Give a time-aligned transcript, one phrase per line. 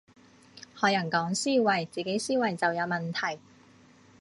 [0.81, 3.39] 學人講思維，自己思維就有問題